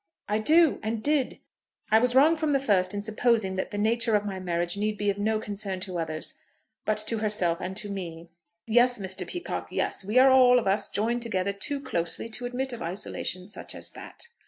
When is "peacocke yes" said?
9.27-10.03